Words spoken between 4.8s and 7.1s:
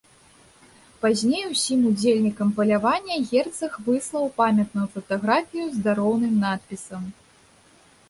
фатаграфію з дароўным надпісам.